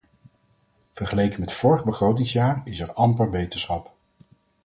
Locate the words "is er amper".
2.65-3.29